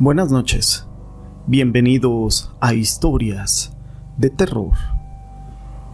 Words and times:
Buenas 0.00 0.32
noches. 0.32 0.86
Bienvenidos 1.46 2.50
a 2.58 2.72
Historias 2.72 3.76
de 4.16 4.30
Terror. 4.30 4.72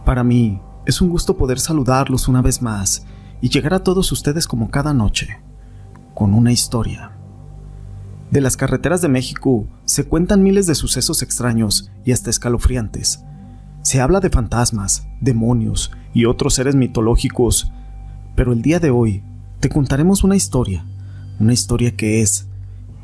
Para 0.05 0.23
mí 0.23 0.61
es 0.85 1.01
un 1.01 1.09
gusto 1.09 1.35
poder 1.35 1.59
saludarlos 1.59 2.29
una 2.29 2.41
vez 2.41 2.61
más 2.61 3.05
y 3.41 3.49
llegar 3.49 3.73
a 3.73 3.83
todos 3.83 4.09
ustedes 4.13 4.47
como 4.47 4.71
cada 4.71 4.93
noche, 4.93 5.41
con 6.13 6.33
una 6.33 6.53
historia. 6.53 7.17
De 8.31 8.39
las 8.39 8.55
carreteras 8.55 9.01
de 9.01 9.09
México 9.09 9.67
se 9.83 10.05
cuentan 10.05 10.41
miles 10.41 10.67
de 10.67 10.75
sucesos 10.75 11.21
extraños 11.21 11.91
y 12.05 12.13
hasta 12.13 12.29
escalofriantes. 12.29 13.25
Se 13.81 13.99
habla 13.99 14.21
de 14.21 14.29
fantasmas, 14.29 15.05
demonios 15.19 15.91
y 16.13 16.23
otros 16.23 16.53
seres 16.53 16.75
mitológicos, 16.75 17.73
pero 18.37 18.53
el 18.53 18.61
día 18.61 18.79
de 18.79 18.89
hoy 18.89 19.21
te 19.59 19.67
contaremos 19.67 20.23
una 20.23 20.37
historia, 20.37 20.85
una 21.41 21.51
historia 21.51 21.97
que 21.97 22.21
es 22.21 22.47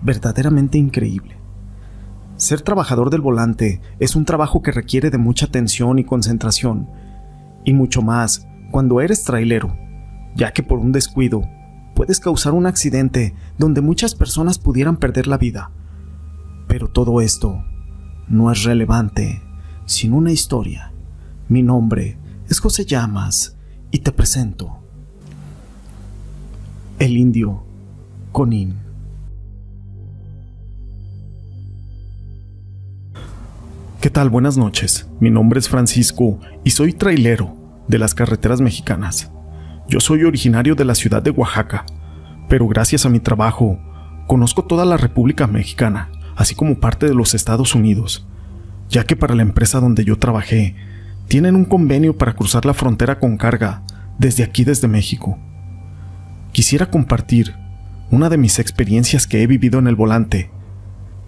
verdaderamente 0.03 0.77
increíble. 0.77 1.38
Ser 2.35 2.62
trabajador 2.62 3.09
del 3.09 3.21
volante 3.21 3.81
es 3.99 4.16
un 4.16 4.26
trabajo 4.26 4.62
que 4.62 4.71
requiere 4.71 5.09
de 5.09 5.17
mucha 5.17 5.45
atención 5.45 5.99
y 5.99 6.03
concentración, 6.03 6.89
y 7.63 7.73
mucho 7.73 8.02
más 8.02 8.45
cuando 8.71 9.02
eres 9.02 9.23
trailero, 9.23 9.76
ya 10.35 10.52
que 10.52 10.63
por 10.63 10.79
un 10.79 10.91
descuido 10.91 11.43
puedes 11.95 12.20
causar 12.20 12.53
un 12.53 12.66
accidente 12.66 13.35
donde 13.57 13.81
muchas 13.81 14.16
personas 14.16 14.57
pudieran 14.57 14.98
perder 14.98 15.27
la 15.27 15.38
vida. 15.38 15.71
Pero 16.67 16.90
todo 16.90 17.21
esto 17.21 17.63
no 18.27 18.51
es 18.51 18.63
relevante 18.63 19.41
sin 19.85 20.13
una 20.13 20.31
historia. 20.31 20.91
Mi 21.48 21.62
nombre 21.62 22.17
es 22.49 22.59
José 22.59 22.85
Llamas 22.85 23.57
y 23.91 23.99
te 23.99 24.12
presento 24.12 24.79
El 26.99 27.15
Indio 27.15 27.63
Conin. 28.32 28.93
¿Qué 34.04 34.09
tal? 34.09 34.29
Buenas 34.29 34.57
noches. 34.57 35.07
Mi 35.21 35.29
nombre 35.29 35.62
es 35.62 35.70
Francisco 35.70 36.37
y 36.65 36.71
soy 36.71 36.91
trailero 36.91 37.55
de 37.87 37.98
las 37.98 38.13
carreteras 38.13 38.60
mexicanas. 38.60 39.32
Yo 39.87 40.01
soy 40.01 40.26
originario 40.26 40.76
de 40.76 40.84
la 40.84 40.93
ciudad 40.93 41.21
de 41.21 41.32
Oaxaca, 41.32 41.85
pero 42.49 42.68
gracias 42.68 43.05
a 43.05 43.10
mi 43.10 43.21
trabajo 43.21 43.79
conozco 44.27 44.65
toda 44.65 44.84
la 44.84 44.98
República 44.98 45.48
Mexicana, 45.48 46.12
así 46.35 46.54
como 46.54 46.82
parte 46.82 47.05
de 47.05 47.13
los 47.13 47.34
Estados 47.34 47.76
Unidos, 47.76 48.27
ya 48.90 49.05
que 49.05 49.15
para 49.15 49.35
la 49.35 49.41
empresa 49.41 49.79
donde 49.79 50.04
yo 50.04 50.20
trabajé, 50.20 50.76
tienen 51.29 51.55
un 51.55 51.63
convenio 51.63 52.17
para 52.17 52.35
cruzar 52.35 52.65
la 52.65 52.73
frontera 52.73 53.20
con 53.20 53.38
carga 53.38 53.84
desde 54.20 54.43
aquí, 54.43 54.65
desde 54.65 54.90
México. 54.90 55.40
Quisiera 56.51 56.91
compartir 56.91 57.55
una 58.12 58.27
de 58.27 58.38
mis 58.38 58.60
experiencias 58.60 59.27
que 59.27 59.43
he 59.43 59.48
vivido 59.48 59.79
en 59.79 59.88
el 59.88 59.95
volante. 59.95 60.51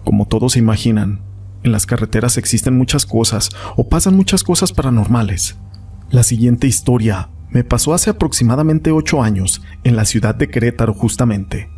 Como 0.04 0.28
todos 0.28 0.52
se 0.52 0.58
imaginan, 0.58 1.25
en 1.66 1.72
las 1.72 1.86
carreteras 1.86 2.38
existen 2.38 2.76
muchas 2.76 3.04
cosas 3.04 3.50
o 3.76 3.88
pasan 3.88 4.16
muchas 4.16 4.42
cosas 4.42 4.72
paranormales. 4.72 5.56
La 6.10 6.22
siguiente 6.22 6.66
historia 6.66 7.28
me 7.50 7.64
pasó 7.64 7.92
hace 7.92 8.10
aproximadamente 8.10 8.92
ocho 8.92 9.22
años 9.22 9.62
en 9.84 9.96
la 9.96 10.04
ciudad 10.04 10.34
de 10.34 10.48
Querétaro 10.48 10.94
justamente. 10.94 11.68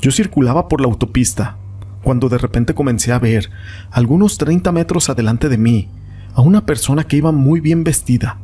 Yo 0.00 0.10
circulaba 0.10 0.68
por 0.68 0.80
la 0.80 0.88
autopista 0.88 1.56
cuando 2.02 2.28
de 2.28 2.38
repente 2.38 2.74
comencé 2.74 3.12
a 3.12 3.18
ver, 3.18 3.50
algunos 3.90 4.38
30 4.38 4.70
metros 4.70 5.08
adelante 5.08 5.48
de 5.48 5.58
mí, 5.58 5.88
a 6.34 6.40
una 6.40 6.64
persona 6.64 7.04
que 7.04 7.16
iba 7.16 7.32
muy 7.32 7.58
bien 7.58 7.82
vestida, 7.82 8.38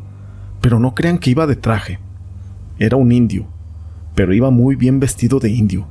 pero 0.60 0.80
no 0.80 0.94
crean 0.94 1.18
que 1.18 1.30
iba 1.30 1.46
de 1.46 1.54
traje. 1.54 2.00
Era 2.78 2.96
un 2.96 3.12
indio, 3.12 3.46
pero 4.16 4.34
iba 4.34 4.50
muy 4.50 4.74
bien 4.74 4.98
vestido 4.98 5.38
de 5.38 5.50
indio. 5.50 5.86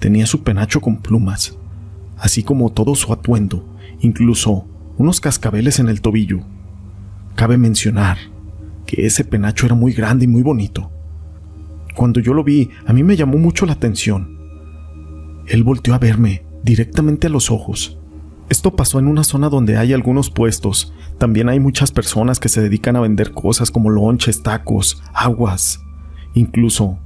Tenía 0.00 0.26
su 0.26 0.42
penacho 0.42 0.80
con 0.80 0.96
plumas, 0.96 1.56
así 2.18 2.42
como 2.42 2.72
todo 2.72 2.94
su 2.94 3.12
atuendo, 3.12 3.64
incluso 4.00 4.66
unos 4.98 5.20
cascabeles 5.20 5.78
en 5.78 5.88
el 5.88 6.00
tobillo. 6.00 6.40
Cabe 7.34 7.58
mencionar 7.58 8.18
que 8.86 9.06
ese 9.06 9.24
penacho 9.24 9.66
era 9.66 9.74
muy 9.74 9.92
grande 9.92 10.24
y 10.24 10.28
muy 10.28 10.42
bonito. 10.42 10.90
Cuando 11.94 12.20
yo 12.20 12.34
lo 12.34 12.44
vi, 12.44 12.70
a 12.86 12.92
mí 12.92 13.02
me 13.02 13.16
llamó 13.16 13.38
mucho 13.38 13.66
la 13.66 13.72
atención. 13.72 14.38
Él 15.46 15.62
volteó 15.62 15.94
a 15.94 15.98
verme 15.98 16.44
directamente 16.62 17.26
a 17.26 17.30
los 17.30 17.50
ojos. 17.50 17.98
Esto 18.48 18.76
pasó 18.76 18.98
en 18.98 19.08
una 19.08 19.24
zona 19.24 19.48
donde 19.48 19.76
hay 19.76 19.92
algunos 19.92 20.30
puestos. 20.30 20.92
También 21.18 21.48
hay 21.48 21.58
muchas 21.58 21.90
personas 21.90 22.38
que 22.38 22.48
se 22.48 22.60
dedican 22.60 22.96
a 22.96 23.00
vender 23.00 23.32
cosas 23.32 23.70
como 23.70 23.90
lonches, 23.90 24.42
tacos, 24.42 25.02
aguas. 25.12 25.80
Incluso, 26.34 26.98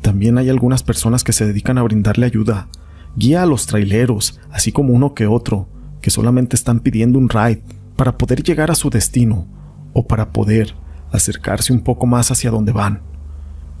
también 0.00 0.38
hay 0.38 0.48
algunas 0.48 0.82
personas 0.82 1.24
que 1.24 1.32
se 1.32 1.46
dedican 1.46 1.78
a 1.78 1.82
brindarle 1.82 2.26
ayuda, 2.26 2.68
guía 3.16 3.42
a 3.42 3.46
los 3.46 3.66
traileros, 3.66 4.40
así 4.50 4.72
como 4.72 4.92
uno 4.92 5.14
que 5.14 5.26
otro, 5.26 5.68
que 6.00 6.10
solamente 6.10 6.56
están 6.56 6.80
pidiendo 6.80 7.18
un 7.18 7.28
ride 7.28 7.62
para 7.96 8.18
poder 8.18 8.42
llegar 8.42 8.70
a 8.70 8.74
su 8.74 8.90
destino 8.90 9.46
o 9.92 10.06
para 10.06 10.32
poder 10.32 10.74
acercarse 11.12 11.72
un 11.72 11.80
poco 11.80 12.06
más 12.06 12.30
hacia 12.30 12.50
donde 12.50 12.72
van. 12.72 13.02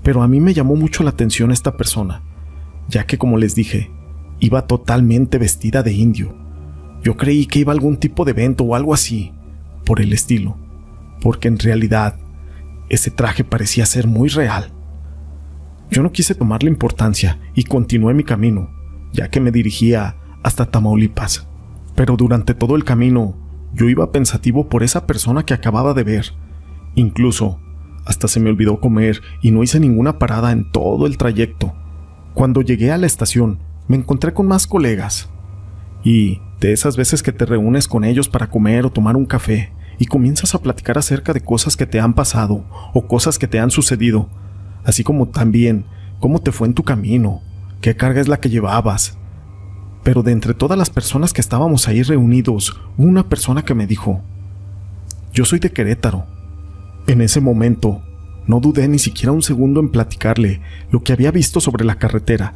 Pero 0.02 0.22
a 0.22 0.28
mí 0.28 0.40
me 0.40 0.54
llamó 0.54 0.76
mucho 0.76 1.02
la 1.02 1.10
atención 1.10 1.50
esta 1.50 1.76
persona, 1.76 2.22
ya 2.88 3.04
que 3.04 3.18
como 3.18 3.38
les 3.38 3.54
dije, 3.54 3.90
iba 4.40 4.66
totalmente 4.66 5.38
vestida 5.38 5.82
de 5.82 5.92
indio. 5.92 6.36
Yo 7.02 7.16
creí 7.16 7.46
que 7.46 7.60
iba 7.60 7.72
a 7.72 7.74
algún 7.74 7.96
tipo 7.96 8.24
de 8.24 8.32
evento 8.32 8.64
o 8.64 8.74
algo 8.74 8.94
así, 8.94 9.32
por 9.84 10.00
el 10.00 10.12
estilo, 10.12 10.56
porque 11.20 11.48
en 11.48 11.58
realidad 11.58 12.18
ese 12.88 13.10
traje 13.10 13.44
parecía 13.44 13.86
ser 13.86 14.06
muy 14.06 14.28
real. 14.28 14.70
Yo 15.90 16.02
no 16.02 16.12
quise 16.12 16.34
tomarle 16.34 16.70
importancia 16.70 17.38
y 17.54 17.64
continué 17.64 18.14
mi 18.14 18.24
camino, 18.24 18.70
ya 19.12 19.28
que 19.28 19.40
me 19.40 19.50
dirigía 19.50 20.16
hasta 20.42 20.66
Tamaulipas. 20.66 21.46
Pero 21.94 22.16
durante 22.16 22.54
todo 22.54 22.76
el 22.76 22.84
camino 22.84 23.36
yo 23.74 23.88
iba 23.88 24.12
pensativo 24.12 24.68
por 24.68 24.82
esa 24.82 25.06
persona 25.06 25.44
que 25.44 25.54
acababa 25.54 25.94
de 25.94 26.04
ver, 26.04 26.32
Incluso, 26.94 27.58
hasta 28.04 28.28
se 28.28 28.40
me 28.40 28.50
olvidó 28.50 28.80
comer 28.80 29.20
y 29.40 29.50
no 29.50 29.62
hice 29.62 29.80
ninguna 29.80 30.18
parada 30.18 30.52
en 30.52 30.70
todo 30.70 31.06
el 31.06 31.16
trayecto. 31.16 31.72
Cuando 32.34 32.60
llegué 32.60 32.92
a 32.92 32.98
la 32.98 33.06
estación, 33.06 33.60
me 33.88 33.96
encontré 33.96 34.34
con 34.34 34.46
más 34.46 34.66
colegas. 34.66 35.30
Y 36.04 36.40
de 36.60 36.72
esas 36.72 36.96
veces 36.96 37.22
que 37.22 37.32
te 37.32 37.46
reúnes 37.46 37.88
con 37.88 38.04
ellos 38.04 38.28
para 38.28 38.50
comer 38.50 38.84
o 38.84 38.90
tomar 38.90 39.16
un 39.16 39.26
café 39.26 39.72
y 39.98 40.06
comienzas 40.06 40.54
a 40.54 40.60
platicar 40.60 40.98
acerca 40.98 41.32
de 41.32 41.42
cosas 41.42 41.76
que 41.76 41.86
te 41.86 42.00
han 42.00 42.14
pasado 42.14 42.64
o 42.92 43.06
cosas 43.06 43.38
que 43.38 43.46
te 43.46 43.58
han 43.58 43.70
sucedido, 43.70 44.28
así 44.84 45.04
como 45.04 45.28
también 45.28 45.84
cómo 46.18 46.40
te 46.40 46.52
fue 46.52 46.66
en 46.66 46.74
tu 46.74 46.82
camino, 46.82 47.40
qué 47.82 47.96
carga 47.96 48.22
es 48.22 48.28
la 48.28 48.40
que 48.40 48.48
llevabas. 48.48 49.18
Pero 50.02 50.22
de 50.22 50.32
entre 50.32 50.54
todas 50.54 50.78
las 50.78 50.88
personas 50.88 51.32
que 51.34 51.42
estábamos 51.42 51.86
ahí 51.88 52.02
reunidos, 52.02 52.80
hubo 52.96 53.06
una 53.06 53.28
persona 53.28 53.62
que 53.62 53.74
me 53.74 53.86
dijo, 53.86 54.22
yo 55.34 55.44
soy 55.44 55.58
de 55.58 55.70
Querétaro 55.70 56.26
en 57.06 57.20
ese 57.20 57.40
momento, 57.40 58.02
no 58.46 58.60
dudé 58.60 58.86
ni 58.86 58.98
siquiera 58.98 59.32
un 59.32 59.42
segundo 59.42 59.80
en 59.80 59.90
platicarle 59.90 60.60
lo 60.90 61.02
que 61.02 61.12
había 61.12 61.32
visto 61.32 61.60
sobre 61.60 61.84
la 61.84 61.96
carretera, 61.96 62.54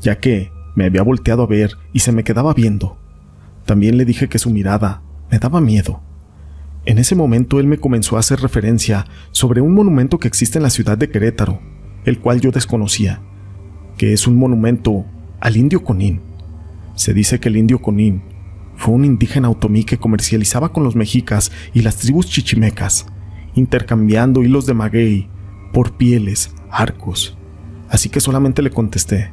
ya 0.00 0.18
que 0.18 0.50
me 0.74 0.86
había 0.86 1.02
volteado 1.02 1.42
a 1.42 1.46
ver 1.46 1.76
y 1.92 2.00
se 2.00 2.12
me 2.12 2.24
quedaba 2.24 2.54
viendo. 2.54 2.96
También 3.66 3.98
le 3.98 4.06
dije 4.06 4.28
que 4.28 4.38
su 4.38 4.50
mirada 4.50 5.02
me 5.30 5.38
daba 5.38 5.60
miedo. 5.60 6.00
En 6.86 6.98
ese 6.98 7.14
momento 7.14 7.60
él 7.60 7.66
me 7.66 7.78
comenzó 7.78 8.16
a 8.16 8.20
hacer 8.20 8.40
referencia 8.40 9.06
sobre 9.30 9.60
un 9.60 9.74
monumento 9.74 10.18
que 10.18 10.28
existe 10.28 10.58
en 10.58 10.64
la 10.64 10.70
ciudad 10.70 10.96
de 10.96 11.10
Querétaro, 11.10 11.60
el 12.04 12.18
cual 12.18 12.40
yo 12.40 12.50
desconocía, 12.50 13.20
que 14.02 14.12
es 14.12 14.26
un 14.26 14.36
monumento 14.36 15.04
al 15.38 15.56
indio 15.56 15.84
Conín. 15.84 16.22
Se 16.96 17.14
dice 17.14 17.38
que 17.38 17.48
el 17.48 17.56
indio 17.56 17.80
Conín 17.80 18.20
fue 18.74 18.94
un 18.94 19.04
indígena 19.04 19.48
otomí 19.48 19.84
que 19.84 19.96
comercializaba 19.96 20.72
con 20.72 20.82
los 20.82 20.96
mexicas 20.96 21.52
y 21.72 21.82
las 21.82 21.98
tribus 21.98 22.26
chichimecas 22.26 23.06
intercambiando 23.54 24.42
hilos 24.42 24.66
de 24.66 24.74
maguey 24.74 25.28
por 25.72 25.96
pieles, 25.96 26.52
arcos. 26.68 27.38
Así 27.88 28.08
que 28.08 28.18
solamente 28.18 28.60
le 28.60 28.70
contesté, 28.70 29.30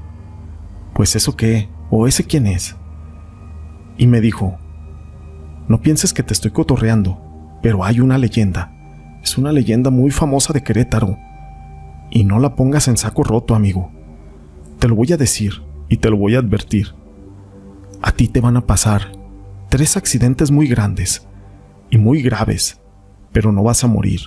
¿pues 0.94 1.16
eso 1.16 1.36
qué? 1.36 1.68
¿O 1.90 2.06
ese 2.06 2.26
quién 2.26 2.46
es? 2.46 2.76
Y 3.98 4.06
me 4.06 4.22
dijo, 4.22 4.60
no 5.68 5.82
pienses 5.82 6.14
que 6.14 6.22
te 6.22 6.34
estoy 6.34 6.52
cotorreando, 6.52 7.20
pero 7.64 7.84
hay 7.84 8.02
una 8.02 8.20
leyenda. 8.20 8.72
Es 9.24 9.36
una 9.36 9.52
leyenda 9.52 9.90
muy 9.90 10.12
famosa 10.12 10.54
de 10.54 10.62
Querétaro. 10.62 11.18
Y 12.12 12.24
no 12.24 12.38
la 12.38 12.56
pongas 12.56 12.88
en 12.88 12.98
saco 12.98 13.24
roto, 13.24 13.56
amigo. 13.56 13.94
Te 14.80 14.88
lo 14.88 14.96
voy 14.96 15.14
a 15.14 15.18
decir 15.18 15.62
y 15.88 15.98
te 15.98 16.10
lo 16.10 16.18
voy 16.18 16.36
a 16.36 16.40
advertir. 16.40 16.96
A 18.02 18.12
ti 18.12 18.28
te 18.28 18.42
van 18.42 18.58
a 18.58 18.66
pasar 18.66 19.12
tres 19.70 19.98
accidentes 19.98 20.52
muy 20.52 20.68
grandes 20.68 21.28
y 21.90 21.98
muy 21.98 22.22
graves 22.22 22.80
pero 23.32 23.52
no 23.52 23.64
vas 23.64 23.84
a 23.84 23.88
morir. 23.88 24.22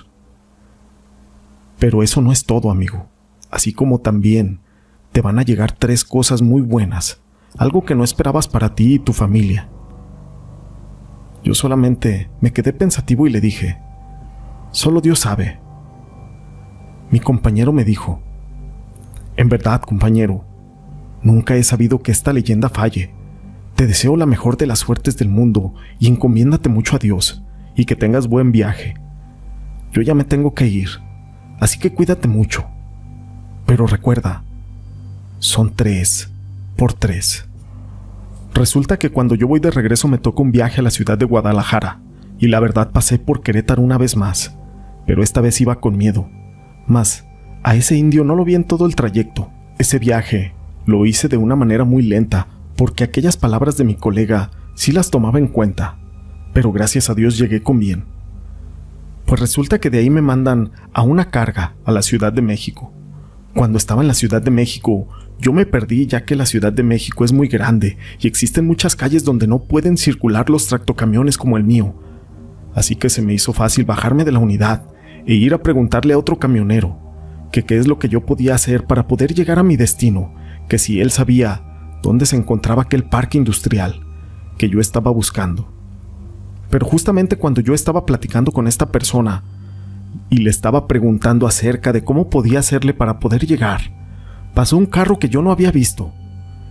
Pero 1.79 2.03
eso 2.03 2.21
no 2.21 2.31
es 2.31 2.45
todo, 2.45 2.71
amigo. 2.71 3.07
Así 3.49 3.73
como 3.73 3.99
también 3.99 4.59
te 5.11 5.21
van 5.21 5.39
a 5.39 5.43
llegar 5.43 5.73
tres 5.73 6.03
cosas 6.03 6.41
muy 6.41 6.61
buenas, 6.61 7.21
algo 7.57 7.85
que 7.85 7.95
no 7.95 8.03
esperabas 8.03 8.47
para 8.47 8.73
ti 8.73 8.95
y 8.95 8.99
tu 8.99 9.13
familia. 9.13 9.69
Yo 11.43 11.53
solamente 11.53 12.29
me 12.39 12.53
quedé 12.53 12.73
pensativo 12.73 13.27
y 13.27 13.29
le 13.29 13.41
dije, 13.41 13.77
solo 14.71 15.01
Dios 15.01 15.19
sabe. 15.19 15.59
Mi 17.11 17.19
compañero 17.19 17.73
me 17.73 17.83
dijo, 17.83 18.21
en 19.35 19.49
verdad, 19.49 19.81
compañero, 19.81 20.45
nunca 21.21 21.55
he 21.55 21.63
sabido 21.63 22.01
que 22.01 22.11
esta 22.11 22.33
leyenda 22.33 22.69
falle, 22.69 23.13
Te 23.75 23.87
deseo 23.87 24.15
la 24.15 24.27
mejor 24.27 24.55
de 24.57 24.67
las 24.67 24.77
suertes 24.79 25.17
del 25.17 25.29
mundo 25.29 25.73
y 25.97 26.07
encomiéndate 26.07 26.69
mucho 26.69 26.95
a 26.95 26.99
Dios 26.99 27.43
y 27.75 27.85
que 27.85 27.95
tengas 27.95 28.27
buen 28.27 28.51
viaje. 28.51 28.93
Yo 29.91 30.03
ya 30.03 30.13
me 30.13 30.23
tengo 30.23 30.53
que 30.53 30.67
ir, 30.67 30.89
así 31.59 31.79
que 31.79 31.91
cuídate 31.91 32.27
mucho. 32.27 32.67
Pero 33.65 33.87
recuerda, 33.87 34.43
son 35.39 35.75
tres 35.75 36.31
por 36.77 36.93
tres. 36.93 37.47
Resulta 38.53 38.99
que 38.99 39.09
cuando 39.09 39.33
yo 39.33 39.47
voy 39.47 39.59
de 39.59 39.71
regreso 39.71 40.07
me 40.07 40.19
toca 40.19 40.43
un 40.43 40.51
viaje 40.51 40.79
a 40.79 40.83
la 40.83 40.91
ciudad 40.91 41.17
de 41.17 41.25
Guadalajara, 41.25 41.99
y 42.37 42.47
la 42.47 42.59
verdad 42.59 42.91
pasé 42.91 43.17
por 43.17 43.41
Querétaro 43.41 43.81
una 43.81 43.97
vez 43.97 44.15
más, 44.15 44.55
pero 45.07 45.23
esta 45.23 45.41
vez 45.41 45.59
iba 45.61 45.79
con 45.79 45.97
miedo. 45.97 46.29
Más, 46.85 47.25
a 47.63 47.75
ese 47.75 47.95
indio 47.95 48.25
no 48.25 48.35
lo 48.35 48.43
vi 48.43 48.55
en 48.55 48.65
todo 48.65 48.85
el 48.85 48.95
trayecto. 48.95 49.49
Ese 49.79 49.97
viaje 49.97 50.53
lo 50.85 51.05
hice 51.05 51.29
de 51.29 51.37
una 51.37 51.55
manera 51.55 51.85
muy 51.85 52.03
lenta, 52.03 52.47
porque 52.75 53.05
aquellas 53.05 53.37
palabras 53.37 53.77
de 53.77 53.85
mi 53.85 53.95
colega 53.95 54.51
sí 54.75 54.91
las 54.91 55.09
tomaba 55.09 55.39
en 55.39 55.47
cuenta, 55.47 55.97
pero 56.53 56.73
gracias 56.73 57.09
a 57.09 57.15
Dios 57.15 57.37
llegué 57.37 57.63
con 57.63 57.79
bien. 57.79 58.03
Pues 59.25 59.39
resulta 59.39 59.79
que 59.79 59.89
de 59.89 59.99
ahí 59.99 60.09
me 60.09 60.21
mandan 60.21 60.71
a 60.93 61.03
una 61.03 61.31
carga 61.31 61.75
a 61.85 61.93
la 61.93 62.01
Ciudad 62.01 62.33
de 62.33 62.41
México. 62.41 62.91
Cuando 63.55 63.77
estaba 63.77 64.01
en 64.01 64.09
la 64.09 64.13
Ciudad 64.13 64.41
de 64.41 64.51
México, 64.51 65.07
yo 65.39 65.53
me 65.53 65.65
perdí 65.65 66.05
ya 66.05 66.25
que 66.25 66.35
la 66.35 66.45
Ciudad 66.45 66.73
de 66.73 66.83
México 66.83 67.23
es 67.23 67.31
muy 67.31 67.47
grande 67.47 67.97
y 68.19 68.27
existen 68.27 68.67
muchas 68.67 68.97
calles 68.97 69.23
donde 69.23 69.47
no 69.47 69.59
pueden 69.59 69.95
circular 69.95 70.49
los 70.49 70.67
tractocamiones 70.67 71.37
como 71.37 71.55
el 71.55 71.63
mío. 71.63 71.95
Así 72.75 72.97
que 72.97 73.09
se 73.09 73.21
me 73.21 73.33
hizo 73.33 73.53
fácil 73.53 73.85
bajarme 73.85 74.25
de 74.25 74.33
la 74.33 74.39
unidad 74.39 74.83
e 75.25 75.35
ir 75.35 75.53
a 75.53 75.63
preguntarle 75.63 76.13
a 76.13 76.17
otro 76.17 76.37
camionero 76.37 77.02
que 77.53 77.63
qué 77.63 77.77
es 77.77 77.87
lo 77.87 77.99
que 77.99 78.09
yo 78.09 78.25
podía 78.25 78.55
hacer 78.55 78.87
para 78.87 79.07
poder 79.07 79.35
llegar 79.35 79.59
a 79.59 79.63
mi 79.63 79.77
destino, 79.77 80.33
que 80.67 80.79
si 80.79 80.99
él 80.99 81.11
sabía 81.11 81.61
dónde 82.01 82.25
se 82.25 82.35
encontraba 82.35 82.81
aquel 82.81 83.03
parque 83.03 83.37
industrial 83.37 84.01
que 84.57 84.69
yo 84.69 84.79
estaba 84.79 85.11
buscando. 85.11 85.71
Pero 86.71 86.87
justamente 86.87 87.37
cuando 87.37 87.61
yo 87.61 87.75
estaba 87.75 88.07
platicando 88.07 88.51
con 88.51 88.67
esta 88.67 88.91
persona 88.91 89.43
y 90.31 90.37
le 90.37 90.49
estaba 90.49 90.87
preguntando 90.87 91.45
acerca 91.45 91.93
de 91.93 92.03
cómo 92.03 92.31
podía 92.31 92.57
hacerle 92.57 92.95
para 92.95 93.19
poder 93.19 93.45
llegar, 93.45 93.81
pasó 94.55 94.75
un 94.75 94.87
carro 94.87 95.19
que 95.19 95.29
yo 95.29 95.43
no 95.43 95.51
había 95.51 95.71
visto. 95.71 96.11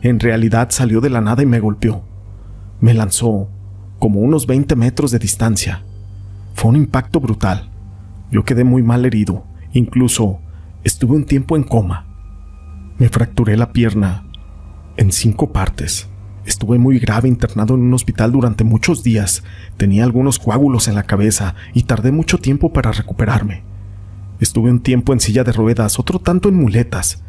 En 0.02 0.18
realidad 0.18 0.70
salió 0.70 1.00
de 1.00 1.10
la 1.10 1.20
nada 1.20 1.44
y 1.44 1.46
me 1.46 1.60
golpeó. 1.60 2.02
Me 2.80 2.92
lanzó 2.92 3.48
como 4.00 4.18
unos 4.18 4.48
20 4.48 4.74
metros 4.74 5.12
de 5.12 5.20
distancia. 5.20 5.84
Fue 6.54 6.70
un 6.70 6.76
impacto 6.76 7.20
brutal. 7.20 7.70
Yo 8.32 8.44
quedé 8.44 8.64
muy 8.64 8.82
mal 8.82 9.04
herido, 9.04 9.44
incluso 9.72 10.40
estuve 10.84 11.16
un 11.16 11.24
tiempo 11.24 11.56
en 11.56 11.62
coma. 11.62 12.06
Me 12.98 13.08
fracturé 13.08 13.56
la 13.56 13.72
pierna 13.72 14.24
en 14.96 15.12
cinco 15.12 15.52
partes. 15.52 16.08
Estuve 16.44 16.78
muy 16.78 16.98
grave 16.98 17.28
internado 17.28 17.74
en 17.74 17.82
un 17.82 17.94
hospital 17.94 18.32
durante 18.32 18.64
muchos 18.64 19.02
días. 19.02 19.44
Tenía 19.76 20.04
algunos 20.04 20.38
coágulos 20.38 20.88
en 20.88 20.94
la 20.94 21.04
cabeza 21.04 21.54
y 21.72 21.84
tardé 21.84 22.12
mucho 22.12 22.38
tiempo 22.38 22.72
para 22.72 22.92
recuperarme. 22.92 23.62
Estuve 24.40 24.70
un 24.70 24.80
tiempo 24.80 25.12
en 25.12 25.20
silla 25.20 25.44
de 25.44 25.52
ruedas, 25.52 25.98
otro 25.98 26.18
tanto 26.18 26.48
en 26.48 26.56
muletas, 26.56 27.22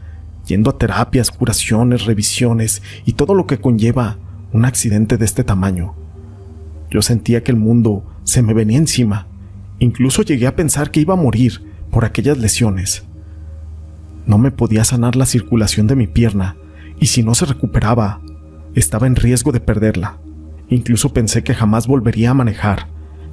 yendo 0.48 0.72
a 0.72 0.78
terapias, 0.78 1.30
curaciones, 1.30 2.06
revisiones 2.06 2.82
y 3.06 3.14
todo 3.14 3.36
lo 3.36 3.46
que 3.46 3.60
conlleva 3.60 4.18
un 4.52 4.66
accidente 4.66 5.18
de 5.18 5.26
este 5.26 5.44
tamaño. 5.44 5.96
Yo 6.90 7.02
sentía 7.02 7.44
que 7.44 7.52
el 7.52 7.58
mundo 7.58 8.04
se 8.24 8.42
me 8.42 8.54
venía 8.54 8.78
encima 8.78 9.28
Incluso 9.84 10.22
llegué 10.22 10.48
a 10.48 10.56
pensar 10.56 10.92
que 10.92 11.02
iba 11.02 11.14
a 11.14 11.18
morir 11.18 11.62
por 11.92 12.06
aquellas 12.06 12.38
lesiones. 12.38 13.04
No 14.26 14.38
me 14.38 14.52
podía 14.52 14.84
sanar 14.84 15.16
la 15.16 15.26
circulación 15.26 15.88
de 15.88 15.96
mi 15.96 16.08
pierna 16.08 16.56
y 17.00 17.08
si 17.08 17.24
no 17.24 17.36
se 17.36 17.46
recuperaba, 17.46 18.22
estaba 18.76 19.08
en 19.08 19.16
riesgo 19.16 19.52
de 19.52 19.60
perderla. 19.60 20.18
Incluso 20.70 21.14
pensé 21.14 21.44
que 21.44 21.54
jamás 21.54 21.88
volvería 21.88 22.32
a 22.32 22.34
manejar, 22.34 22.88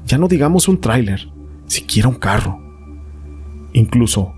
ya 0.06 0.18
no 0.18 0.28
digamos 0.28 0.68
un 0.68 0.80
tráiler, 0.80 1.28
siquiera 1.66 2.08
un 2.08 2.16
carro. 2.16 2.58
Incluso, 3.72 4.34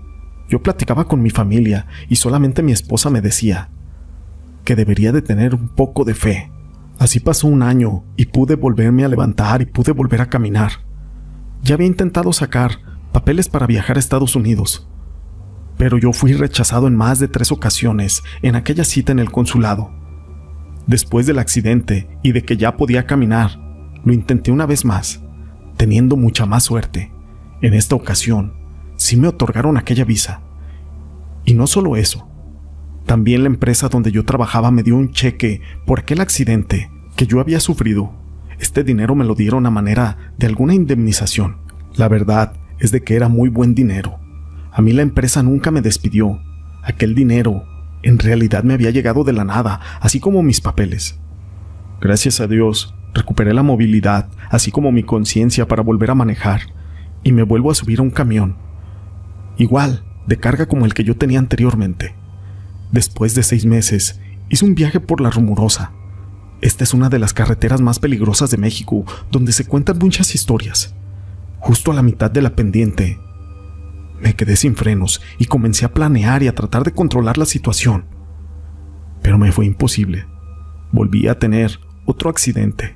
yo 0.47 0.61
platicaba 0.61 1.05
con 1.05 1.21
mi 1.21 1.31
familia 1.31 1.87
y 2.09 2.17
solamente 2.17 2.61
mi 2.61 2.71
esposa 2.71 3.09
me 3.09 3.21
decía 3.21 3.69
que 4.63 4.75
debería 4.75 5.11
de 5.11 5.21
tener 5.21 5.55
un 5.55 5.69
poco 5.69 6.05
de 6.05 6.13
fe. 6.13 6.51
Así 6.99 7.19
pasó 7.19 7.47
un 7.47 7.63
año 7.63 8.03
y 8.15 8.25
pude 8.25 8.55
volverme 8.55 9.03
a 9.03 9.07
levantar 9.07 9.61
y 9.61 9.65
pude 9.65 9.91
volver 9.91 10.21
a 10.21 10.29
caminar. 10.29 10.71
Ya 11.63 11.75
había 11.75 11.87
intentado 11.87 12.31
sacar 12.33 12.77
papeles 13.11 13.49
para 13.49 13.67
viajar 13.67 13.97
a 13.97 13.99
Estados 13.99 14.35
Unidos, 14.35 14.87
pero 15.77 15.97
yo 15.97 16.13
fui 16.13 16.33
rechazado 16.33 16.87
en 16.87 16.95
más 16.95 17.19
de 17.19 17.27
tres 17.27 17.51
ocasiones 17.51 18.23
en 18.41 18.55
aquella 18.55 18.83
cita 18.83 19.11
en 19.11 19.19
el 19.19 19.31
consulado. 19.31 19.91
Después 20.87 21.25
del 21.25 21.39
accidente 21.39 22.09
y 22.23 22.31
de 22.31 22.43
que 22.43 22.57
ya 22.57 22.77
podía 22.77 23.05
caminar, 23.05 23.59
lo 24.03 24.13
intenté 24.13 24.51
una 24.51 24.65
vez 24.65 24.85
más, 24.85 25.21
teniendo 25.77 26.15
mucha 26.15 26.45
más 26.45 26.63
suerte. 26.63 27.11
En 27.61 27.73
esta 27.73 27.95
ocasión, 27.95 28.53
sí 28.97 29.15
me 29.15 29.27
otorgaron 29.27 29.77
aquella 29.77 30.03
visa. 30.03 30.41
Y 31.45 31.53
no 31.53 31.67
solo 31.67 31.95
eso, 31.95 32.27
también 33.05 33.43
la 33.43 33.49
empresa 33.49 33.89
donde 33.89 34.11
yo 34.11 34.25
trabajaba 34.25 34.71
me 34.71 34.83
dio 34.83 34.95
un 34.95 35.11
cheque 35.11 35.61
por 35.85 35.99
aquel 35.99 36.21
accidente 36.21 36.89
que 37.15 37.27
yo 37.27 37.39
había 37.39 37.59
sufrido 37.59 38.23
este 38.63 38.85
dinero 38.85 39.13
me 39.13 39.25
lo 39.25 39.35
dieron 39.35 39.65
a 39.65 39.71
manera 39.71 40.33
de 40.37 40.47
alguna 40.47 40.73
indemnización. 40.73 41.57
La 41.95 42.07
verdad 42.07 42.53
es 42.79 42.91
de 42.91 43.03
que 43.03 43.17
era 43.17 43.27
muy 43.27 43.49
buen 43.49 43.75
dinero. 43.75 44.21
A 44.73 44.81
mí 44.81 44.91
la 44.91 45.03
empresa 45.03 45.43
nunca 45.43 45.71
me 45.71 45.81
despidió. 45.81 46.41
Aquel 46.83 47.15
dinero 47.15 47.65
en 48.01 48.19
realidad 48.19 48.63
me 48.63 48.73
había 48.73 48.89
llegado 48.89 49.23
de 49.23 49.33
la 49.33 49.45
nada, 49.45 49.79
así 50.01 50.19
como 50.19 50.43
mis 50.43 50.59
papeles. 50.59 51.19
Gracias 52.01 52.41
a 52.41 52.47
Dios, 52.47 52.93
recuperé 53.13 53.53
la 53.53 53.63
movilidad, 53.63 54.27
así 54.49 54.71
como 54.71 54.91
mi 54.91 55.03
conciencia 55.03 55.67
para 55.67 55.83
volver 55.83 56.11
a 56.11 56.15
manejar, 56.15 56.61
y 57.23 57.31
me 57.31 57.43
vuelvo 57.43 57.71
a 57.71 57.75
subir 57.75 57.99
a 57.99 58.01
un 58.01 58.11
camión. 58.11 58.57
Igual, 59.57 60.03
de 60.27 60.37
carga 60.37 60.65
como 60.65 60.85
el 60.85 60.93
que 60.93 61.05
yo 61.05 61.15
tenía 61.15 61.39
anteriormente. 61.39 62.15
Después 62.91 63.35
de 63.35 63.43
seis 63.43 63.65
meses, 63.65 64.19
hice 64.49 64.65
un 64.65 64.75
viaje 64.75 64.99
por 64.99 65.21
la 65.21 65.29
rumorosa, 65.29 65.93
esta 66.63 66.85
es 66.85 66.93
una 66.93 67.09
de 67.09 67.19
las 67.19 67.33
carreteras 67.33 67.81
más 67.81 67.99
peligrosas 67.99 68.49
de 68.49 68.55
México, 68.55 69.03
donde 69.29 69.51
se 69.51 69.65
cuentan 69.65 69.99
muchas 69.99 70.33
historias. 70.33 70.95
Justo 71.59 71.91
a 71.91 71.93
la 71.93 72.01
mitad 72.01 72.31
de 72.31 72.41
la 72.41 72.55
pendiente, 72.55 73.19
me 74.23 74.35
quedé 74.35 74.55
sin 74.55 74.75
frenos 74.75 75.21
y 75.37 75.45
comencé 75.45 75.83
a 75.85 75.93
planear 75.93 76.43
y 76.43 76.47
a 76.47 76.55
tratar 76.55 76.85
de 76.85 76.93
controlar 76.93 77.37
la 77.37 77.45
situación. 77.45 78.05
Pero 79.21 79.37
me 79.37 79.51
fue 79.51 79.65
imposible. 79.65 80.25
Volví 80.93 81.27
a 81.27 81.37
tener 81.37 81.81
otro 82.05 82.29
accidente. 82.29 82.95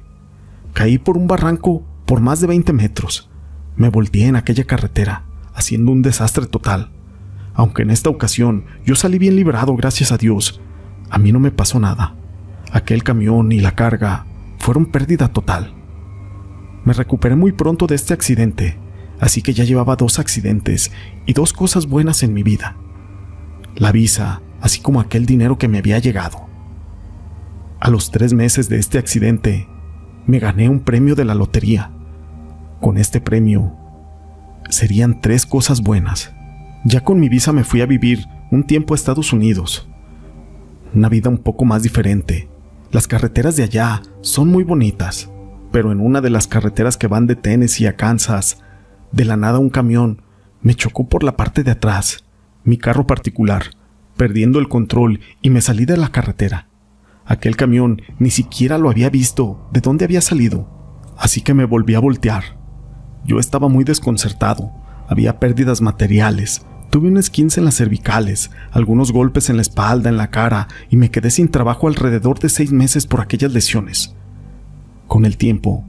Caí 0.74 0.98
por 0.98 1.18
un 1.18 1.28
barranco 1.28 1.86
por 2.06 2.22
más 2.22 2.40
de 2.40 2.48
20 2.48 2.72
metros. 2.72 3.30
Me 3.76 3.90
volteé 3.90 4.28
en 4.28 4.38
aquella 4.38 4.64
carretera, 4.64 5.26
haciendo 5.54 5.92
un 5.92 6.02
desastre 6.02 6.46
total. 6.46 6.92
Aunque 7.54 7.82
en 7.82 7.92
esta 7.92 8.10
ocasión 8.10 8.66
yo 8.86 8.96
salí 8.96 9.18
bien 9.18 9.36
librado, 9.36 9.76
gracias 9.76 10.14
a 10.14 10.18
Dios, 10.18 10.62
a 11.10 11.18
mí 11.18 11.34
no 11.34 11.42
me 11.42 11.52
pasó 11.52 11.78
nada. 11.78 12.16
Aquel 12.72 13.04
camión 13.04 13.52
y 13.52 13.60
la 13.60 13.76
carga 13.76 14.26
fueron 14.60 14.86
pérdida 14.86 15.28
total. 15.28 15.74
Me 16.86 16.94
recuperé 16.94 17.36
muy 17.36 17.52
pronto 17.52 17.86
de 17.86 17.96
este 17.96 18.14
accidente, 18.14 18.78
así 19.20 19.42
que 19.42 19.54
ya 19.54 19.64
llevaba 19.64 19.96
dos 19.96 20.20
accidentes 20.20 20.92
y 21.26 21.34
dos 21.34 21.54
cosas 21.54 21.88
buenas 21.88 22.24
en 22.24 22.34
mi 22.34 22.44
vida. 22.44 22.78
La 23.76 23.92
visa, 23.92 24.42
así 24.62 24.82
como 24.82 25.00
aquel 25.00 25.26
dinero 25.26 25.58
que 25.58 25.68
me 25.68 25.78
había 25.78 26.00
llegado. 26.00 26.48
A 27.80 27.90
los 27.90 28.12
tres 28.12 28.34
meses 28.34 28.70
de 28.70 28.80
este 28.80 28.98
accidente, 28.98 29.68
me 30.26 30.40
gané 30.40 30.70
un 30.70 30.80
premio 30.80 31.16
de 31.16 31.26
la 31.26 31.36
lotería. 31.36 31.92
Con 32.82 32.98
este 32.98 33.22
premio, 33.22 33.76
serían 34.70 35.22
tres 35.22 35.46
cosas 35.46 35.82
buenas. 35.82 36.34
Ya 36.86 37.02
con 37.02 37.20
mi 37.20 37.30
visa 37.30 37.54
me 37.54 37.64
fui 37.64 37.82
a 37.82 37.86
vivir 37.86 38.26
un 38.52 38.64
tiempo 38.64 38.94
a 38.94 38.98
Estados 38.98 39.34
Unidos. 39.34 39.90
Una 40.94 41.10
vida 41.10 41.30
un 41.30 41.38
poco 41.38 41.66
más 41.66 41.84
diferente, 41.84 42.50
las 42.92 43.08
carreteras 43.08 43.58
de 43.58 43.64
allá 43.64 44.02
son 44.22 44.48
muy 44.48 44.64
bonitas, 44.64 45.30
pero 45.72 45.92
en 45.92 46.00
una 46.00 46.22
de 46.22 46.30
las 46.30 46.48
carreteras 46.48 46.96
que 46.96 47.08
van 47.08 47.28
de 47.28 47.36
Tennessee 47.36 47.86
a 47.86 47.98
Kansas, 47.98 48.64
de 49.12 49.26
la 49.26 49.38
nada 49.38 49.60
un 49.60 49.70
camión 49.70 50.22
me 50.62 50.76
chocó 50.76 51.08
por 51.08 51.24
la 51.24 51.38
parte 51.38 51.64
de 51.64 51.72
atrás, 51.72 52.26
mi 52.64 52.78
carro 52.78 53.08
particular, 53.08 53.72
perdiendo 54.16 54.60
el 54.60 54.68
control 54.68 55.20
y 55.42 55.50
me 55.50 55.62
salí 55.62 55.86
de 55.86 55.98
la 55.98 56.10
carretera. 56.10 56.68
Aquel 57.26 57.56
camión 57.56 58.02
ni 58.20 58.30
siquiera 58.30 58.78
lo 58.78 58.90
había 58.90 59.10
visto 59.10 59.68
de 59.72 59.82
dónde 59.82 60.06
había 60.06 60.22
salido, 60.22 60.68
así 61.18 61.42
que 61.42 61.54
me 61.54 61.66
volví 61.66 61.96
a 61.96 62.00
voltear. 62.00 62.58
Yo 63.26 63.40
estaba 63.40 63.68
muy 63.68 63.84
desconcertado, 63.84 64.72
había 65.08 65.40
pérdidas 65.40 65.82
materiales, 65.82 66.66
Tuve 66.90 67.10
un 67.10 67.18
esquince 67.18 67.60
en 67.60 67.66
las 67.66 67.76
cervicales, 67.76 68.50
algunos 68.72 69.12
golpes 69.12 69.50
en 69.50 69.58
la 69.58 69.62
espalda, 69.62 70.10
en 70.10 70.18
la 70.18 70.32
cara, 70.32 70.70
y 70.90 70.96
me 70.96 71.12
quedé 71.12 71.32
sin 71.32 71.50
trabajo 71.50 71.88
alrededor 71.88 72.40
de 72.40 72.48
seis 72.48 72.72
meses 72.72 73.06
por 73.06 73.20
aquellas 73.20 73.52
lesiones. 73.52 74.16
Con 75.06 75.26
el 75.26 75.38
tiempo, 75.38 75.84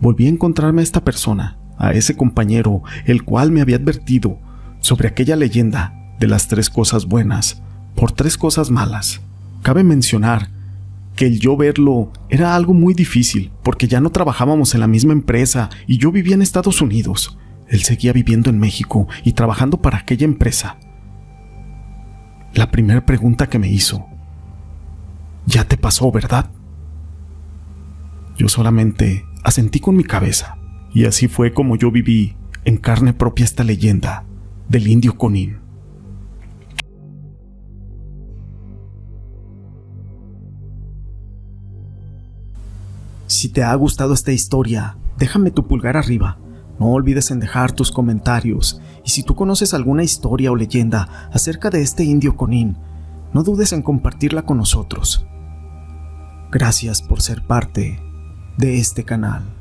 volví 0.00 0.26
a 0.26 0.30
encontrarme 0.30 0.80
a 0.80 0.84
esta 0.84 1.04
persona, 1.04 1.58
a 1.80 1.92
ese 1.92 2.14
compañero, 2.14 2.82
el 3.06 3.24
cual 3.24 3.50
me 3.50 3.62
había 3.62 3.76
advertido 3.76 4.38
sobre 4.80 5.08
aquella 5.08 5.34
leyenda 5.34 5.94
de 6.20 6.28
las 6.28 6.46
tres 6.46 6.70
cosas 6.70 7.06
buenas 7.06 7.62
por 7.96 8.12
tres 8.12 8.36
cosas 8.36 8.70
malas. 8.70 9.20
Cabe 9.62 9.82
mencionar 9.82 10.50
que 11.16 11.26
el 11.26 11.40
yo 11.40 11.56
verlo 11.56 12.12
era 12.28 12.54
algo 12.54 12.74
muy 12.74 12.94
difícil 12.94 13.50
porque 13.64 13.88
ya 13.88 14.00
no 14.00 14.10
trabajábamos 14.10 14.74
en 14.74 14.80
la 14.80 14.86
misma 14.86 15.12
empresa 15.12 15.70
y 15.86 15.96
yo 15.96 16.12
vivía 16.12 16.34
en 16.34 16.42
Estados 16.42 16.82
Unidos. 16.82 17.38
Él 17.66 17.82
seguía 17.82 18.12
viviendo 18.12 18.50
en 18.50 18.58
México 18.58 19.08
y 19.24 19.32
trabajando 19.32 19.80
para 19.80 19.98
aquella 19.98 20.26
empresa. 20.26 20.76
La 22.54 22.70
primera 22.70 23.06
pregunta 23.06 23.48
que 23.48 23.58
me 23.58 23.70
hizo, 23.70 24.06
ya 25.46 25.64
te 25.64 25.78
pasó, 25.78 26.12
¿verdad? 26.12 26.50
Yo 28.36 28.48
solamente 28.48 29.24
asentí 29.44 29.80
con 29.80 29.96
mi 29.96 30.04
cabeza 30.04 30.59
y 30.92 31.04
así 31.04 31.28
fue 31.28 31.52
como 31.52 31.76
yo 31.76 31.90
viví 31.90 32.36
en 32.64 32.76
carne 32.76 33.12
propia 33.12 33.44
esta 33.44 33.64
leyenda 33.64 34.24
del 34.68 34.86
indio 34.86 35.16
Conín. 35.16 35.58
Si 43.26 43.48
te 43.48 43.62
ha 43.62 43.74
gustado 43.74 44.12
esta 44.12 44.32
historia, 44.32 44.96
déjame 45.16 45.50
tu 45.50 45.66
pulgar 45.66 45.96
arriba. 45.96 46.38
No 46.78 46.88
olvides 46.88 47.30
en 47.30 47.40
dejar 47.40 47.72
tus 47.72 47.92
comentarios. 47.92 48.80
Y 49.04 49.10
si 49.10 49.22
tú 49.22 49.34
conoces 49.34 49.72
alguna 49.72 50.02
historia 50.02 50.50
o 50.50 50.56
leyenda 50.56 51.30
acerca 51.32 51.70
de 51.70 51.80
este 51.80 52.04
indio 52.04 52.36
Conín, 52.36 52.76
no 53.32 53.42
dudes 53.42 53.72
en 53.72 53.82
compartirla 53.82 54.42
con 54.42 54.56
nosotros. 54.56 55.26
Gracias 56.50 57.00
por 57.02 57.22
ser 57.22 57.46
parte 57.46 58.00
de 58.58 58.78
este 58.78 59.04
canal. 59.04 59.59